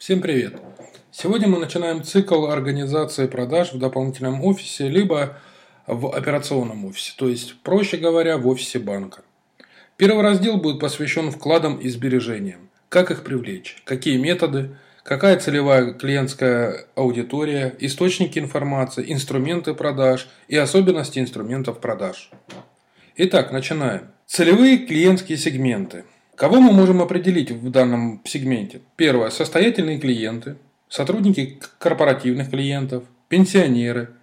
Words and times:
Всем 0.00 0.22
привет! 0.22 0.54
Сегодня 1.12 1.46
мы 1.46 1.58
начинаем 1.58 2.02
цикл 2.02 2.46
организации 2.46 3.26
продаж 3.26 3.74
в 3.74 3.78
дополнительном 3.78 4.42
офисе, 4.42 4.88
либо 4.88 5.36
в 5.86 6.16
операционном 6.16 6.86
офисе, 6.86 7.12
то 7.18 7.28
есть, 7.28 7.60
проще 7.62 7.98
говоря, 7.98 8.38
в 8.38 8.48
офисе 8.48 8.78
банка. 8.78 9.20
Первый 9.98 10.22
раздел 10.22 10.56
будет 10.56 10.80
посвящен 10.80 11.30
вкладам 11.30 11.76
и 11.76 11.90
сбережениям. 11.90 12.70
Как 12.88 13.10
их 13.10 13.24
привлечь, 13.24 13.82
какие 13.84 14.16
методы, 14.16 14.74
какая 15.02 15.38
целевая 15.38 15.92
клиентская 15.92 16.86
аудитория, 16.94 17.76
источники 17.80 18.38
информации, 18.38 19.12
инструменты 19.12 19.74
продаж 19.74 20.30
и 20.48 20.56
особенности 20.56 21.18
инструментов 21.18 21.78
продаж. 21.78 22.30
Итак, 23.16 23.52
начинаем. 23.52 24.08
Целевые 24.26 24.78
клиентские 24.78 25.36
сегменты– 25.36 26.06
Кого 26.40 26.58
мы 26.58 26.72
можем 26.72 27.02
определить 27.02 27.50
в 27.50 27.70
данном 27.70 28.22
сегменте? 28.24 28.80
Первое. 28.96 29.28
Состоятельные 29.28 29.98
клиенты, 29.98 30.56
сотрудники 30.88 31.60
корпоративных 31.78 32.48
клиентов, 32.48 33.04
пенсионеры, 33.28 34.14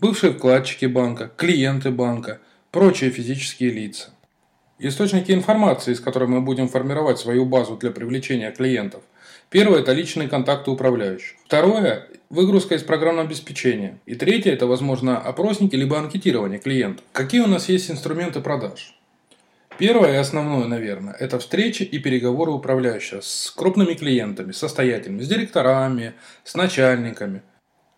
бывшие 0.00 0.34
вкладчики 0.34 0.86
банка, 0.86 1.32
клиенты 1.36 1.90
банка, 1.90 2.38
прочие 2.70 3.10
физические 3.10 3.70
лица. 3.70 4.10
Источники 4.78 5.32
информации, 5.32 5.94
с 5.94 6.00
которыми 6.00 6.34
мы 6.34 6.42
будем 6.42 6.68
формировать 6.68 7.18
свою 7.18 7.44
базу 7.44 7.76
для 7.76 7.90
привлечения 7.90 8.52
клиентов. 8.52 9.02
Первое– 9.50 9.80
это 9.80 9.92
личные 9.92 10.28
контакты 10.28 10.70
управляющих. 10.70 11.34
Второе– 11.44 12.06
выгрузка 12.30 12.76
из 12.76 12.84
программного 12.84 13.26
обеспечения. 13.26 13.98
И 14.06 14.14
третье– 14.14 14.52
это, 14.52 14.68
возможно, 14.68 15.18
опросники 15.18 15.74
либо 15.74 15.98
анкетирование 15.98 16.60
клиентов. 16.60 17.04
Какие 17.10 17.40
у 17.40 17.48
нас 17.48 17.68
есть 17.68 17.90
инструменты 17.90 18.40
продаж? 18.40 18.93
Первое 19.76 20.12
и 20.12 20.16
основное, 20.16 20.66
наверное, 20.66 21.14
это 21.14 21.40
встречи 21.40 21.82
и 21.82 21.98
переговоры 21.98 22.52
управляющего 22.52 23.20
с 23.20 23.52
крупными 23.56 23.94
клиентами, 23.94 24.52
состоятельными, 24.52 25.22
с 25.22 25.28
директорами, 25.28 26.14
с 26.44 26.54
начальниками. 26.54 27.42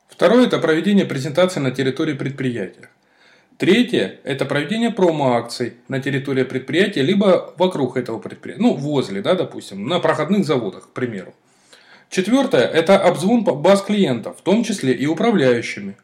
Второе– 0.09 0.47
это 0.47 0.59
проведение 0.59 1.05
презентаций 1.05 1.61
на 1.61 1.71
территории 1.71 2.15
предприятия. 2.15 2.89
Третье– 3.59 4.21
это 4.25 4.47
проведение 4.47 4.91
промо-акций 4.91 5.75
на 5.89 6.01
территории 6.01 6.45
предприятия, 6.45 7.03
либо 7.03 7.53
вокруг 7.59 7.99
этого 7.99 8.19
предприятия, 8.19 8.63
ну, 8.63 8.75
возле, 8.75 9.21
да, 9.21 9.35
допустим, 9.35 9.87
на 9.87 10.01
проходных 10.01 10.47
заводах, 10.47 10.89
к 10.89 10.93
примеру. 10.95 11.35
Четвертое– 12.09 12.67
это 12.73 12.99
обзвон 12.99 13.45
баз 13.45 13.83
клиентов, 13.83 14.39
в 14.39 14.43
том 14.43 14.65
числе 14.65 14.95
и 14.95 15.07
управляющими. 15.07 15.97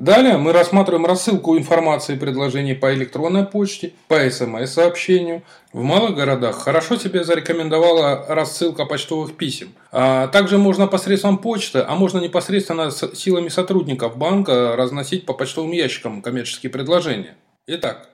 Далее 0.00 0.36
мы 0.36 0.52
рассматриваем 0.52 1.06
рассылку 1.06 1.58
информации 1.58 2.14
и 2.14 2.18
предложений 2.18 2.74
по 2.74 2.94
электронной 2.94 3.44
почте, 3.44 3.94
по 4.06 4.30
СМС-сообщению. 4.30 5.42
В 5.72 5.82
малых 5.82 6.14
городах 6.14 6.56
хорошо 6.56 6.96
себе 6.96 7.24
зарекомендовала 7.24 8.24
рассылка 8.28 8.84
почтовых 8.84 9.36
писем. 9.36 9.74
А 9.90 10.28
также 10.28 10.56
можно 10.56 10.86
посредством 10.86 11.38
почты, 11.38 11.80
а 11.80 11.96
можно 11.96 12.20
непосредственно 12.20 12.92
с 12.92 13.12
силами 13.16 13.48
сотрудников 13.48 14.16
банка 14.16 14.76
разносить 14.76 15.26
по 15.26 15.32
почтовым 15.32 15.72
ящикам 15.72 16.22
коммерческие 16.22 16.70
предложения. 16.70 17.34
Итак, 17.66 18.08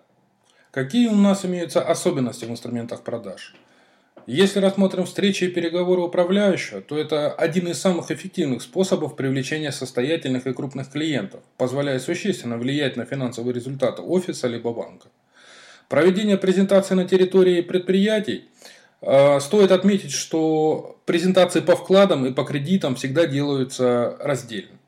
какие 0.71 1.09
у 1.09 1.15
нас 1.15 1.45
имеются 1.45 1.83
особенности 1.83 2.47
в 2.47 2.51
инструментах 2.51 3.03
продаж? 3.03 3.55
Если 4.27 4.59
рассмотрим 4.59 5.05
встречи 5.05 5.45
и 5.45 5.49
переговоры 5.49 6.01
управляющего, 6.01 6.81
то 6.81 6.97
это 6.97 7.31
один 7.31 7.69
из 7.69 7.79
самых 7.79 8.11
эффективных 8.11 8.63
способов 8.63 9.17
привлечения 9.17 9.71
состоятельных 9.71 10.47
и 10.47 10.55
крупных 10.55 10.91
клиентов, 10.91 11.43
позволяя 11.59 11.99
существенно 11.99 12.57
влиять 12.57 12.97
на 12.97 13.05
финансовые 13.05 13.53
результаты 13.53 14.01
офиса 14.01 14.49
либо 14.49 14.73
банка. 14.73 15.09
Проведение 15.91 16.39
презентации 16.39 16.95
на 16.95 17.05
территории 17.05 17.61
предприятий 17.61 18.45
э, 19.03 19.41
Стоит 19.41 19.71
отметить, 19.71 20.13
что 20.13 20.99
презентации 21.05 21.61
по 21.61 21.77
вкладам 21.77 22.25
и 22.25 22.33
по 22.33 22.45
кредитам 22.45 22.97
всегда 22.97 23.27
делаются 23.27 24.17
раздельно. 24.21 24.79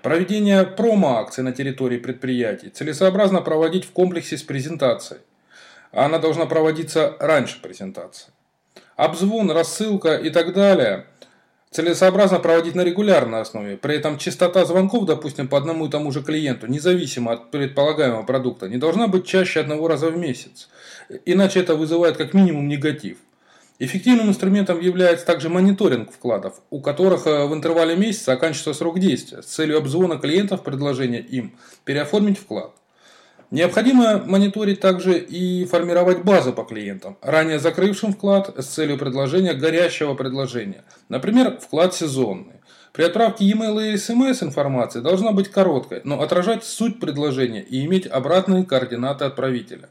Проведение 0.00 0.64
промо-акций 0.64 1.44
на 1.44 1.52
территории 1.52 1.98
предприятий 1.98 2.70
целесообразно 2.70 3.42
проводить 3.42 3.84
в 3.84 3.90
комплексе 3.90 4.38
с 4.38 4.42
презентацией. 4.42 5.20
Она 5.92 6.18
должна 6.18 6.46
проводиться 6.46 7.14
раньше 7.20 7.60
презентации 7.60 8.32
обзвон, 9.04 9.50
рассылка 9.50 10.16
и 10.16 10.30
так 10.30 10.52
далее 10.52 11.06
целесообразно 11.70 12.40
проводить 12.40 12.74
на 12.74 12.82
регулярной 12.82 13.40
основе. 13.40 13.76
При 13.76 13.94
этом 13.94 14.18
частота 14.18 14.64
звонков, 14.64 15.06
допустим, 15.06 15.48
по 15.48 15.56
одному 15.56 15.86
и 15.86 15.90
тому 15.90 16.10
же 16.10 16.22
клиенту, 16.22 16.66
независимо 16.66 17.32
от 17.32 17.50
предполагаемого 17.50 18.24
продукта, 18.24 18.68
не 18.68 18.76
должна 18.76 19.06
быть 19.06 19.24
чаще 19.24 19.60
одного 19.60 19.86
раза 19.88 20.10
в 20.10 20.16
месяц. 20.16 20.68
Иначе 21.24 21.60
это 21.60 21.76
вызывает 21.76 22.16
как 22.16 22.34
минимум 22.34 22.68
негатив. 22.68 23.18
Эффективным 23.78 24.28
инструментом 24.28 24.80
является 24.80 25.24
также 25.24 25.48
мониторинг 25.48 26.12
вкладов, 26.12 26.60
у 26.68 26.82
которых 26.82 27.26
э, 27.26 27.46
в 27.46 27.54
интервале 27.54 27.96
месяца 27.96 28.32
оканчивается 28.32 28.74
срок 28.74 28.98
действия 28.98 29.40
с 29.40 29.46
целью 29.46 29.78
обзвона 29.78 30.18
клиентов 30.18 30.62
предложения 30.62 31.20
им 31.20 31.56
переоформить 31.84 32.38
вклад. 32.38 32.74
Необходимо 33.50 34.22
мониторить 34.26 34.80
также 34.80 35.18
и 35.18 35.64
формировать 35.64 36.22
базу 36.22 36.52
по 36.52 36.62
клиентам, 36.62 37.18
ранее 37.20 37.58
закрывшим 37.58 38.12
вклад 38.12 38.54
с 38.56 38.66
целью 38.66 38.96
предложения 38.96 39.54
горящего 39.54 40.14
предложения. 40.14 40.84
Например, 41.08 41.58
вклад 41.60 41.92
сезонный. 41.92 42.60
При 42.92 43.02
отправке 43.02 43.44
e-mail 43.44 43.90
и 43.90 43.94
SMS 43.94 44.44
информации 44.44 45.00
должна 45.00 45.32
быть 45.32 45.48
короткой, 45.48 46.00
но 46.04 46.20
отражать 46.20 46.64
суть 46.64 47.00
предложения 47.00 47.62
и 47.62 47.84
иметь 47.86 48.06
обратные 48.06 48.64
координаты 48.64 49.24
отправителя. 49.24 49.88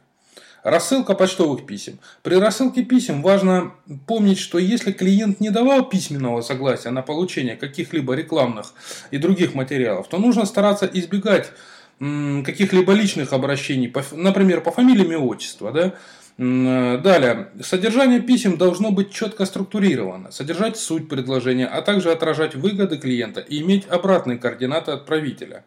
Рассылка 0.63 1.13
почтовых 1.13 1.65
писем. 1.65 1.99
При 2.21 2.35
рассылке 2.35 2.83
писем 2.83 3.21
важно 3.21 3.71
помнить, 4.07 4.39
что 4.39 4.57
если 4.57 4.91
клиент 4.91 5.39
не 5.39 5.49
давал 5.49 5.87
письменного 5.87 6.41
согласия 6.41 6.91
на 6.91 7.01
получение 7.01 7.55
каких-либо 7.55 8.13
рекламных 8.13 8.73
и 9.11 9.17
других 9.17 9.53
материалов, 9.53 10.07
то 10.09 10.17
нужно 10.17 10.45
стараться 10.45 10.89
избегать 10.91 11.51
каких-либо 11.99 12.93
личных 12.93 13.33
обращений, 13.33 13.93
например, 14.11 14.61
по 14.61 14.71
фамилиям 14.71 15.11
и 15.11 15.15
отчеству, 15.15 15.71
да, 15.71 15.93
Далее. 16.39 17.49
Содержание 17.61 18.21
писем 18.21 18.57
должно 18.57 18.91
быть 18.91 19.11
четко 19.11 19.43
структурировано, 19.43 20.31
содержать 20.31 20.77
суть 20.77 21.09
предложения, 21.09 21.67
а 21.67 21.81
также 21.81 22.13
отражать 22.13 22.55
выгоды 22.55 22.97
клиента 22.97 23.41
и 23.41 23.59
иметь 23.61 23.85
обратные 23.87 24.37
координаты 24.37 24.91
отправителя. 24.91 25.65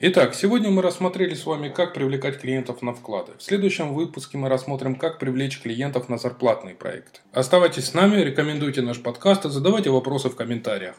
Итак, 0.00 0.34
сегодня 0.34 0.70
мы 0.70 0.82
рассмотрели 0.82 1.34
с 1.34 1.46
вами, 1.46 1.68
как 1.68 1.94
привлекать 1.94 2.40
клиентов 2.40 2.82
на 2.82 2.92
вклады. 2.92 3.34
В 3.38 3.42
следующем 3.44 3.94
выпуске 3.94 4.36
мы 4.36 4.48
рассмотрим, 4.48 4.96
как 4.96 5.20
привлечь 5.20 5.60
клиентов 5.60 6.08
на 6.08 6.18
зарплатный 6.18 6.74
проект. 6.74 7.22
Оставайтесь 7.32 7.84
с 7.84 7.94
нами, 7.94 8.16
рекомендуйте 8.16 8.82
наш 8.82 9.00
подкаст 9.00 9.44
и 9.44 9.50
задавайте 9.50 9.90
вопросы 9.90 10.28
в 10.30 10.34
комментариях. 10.34 10.96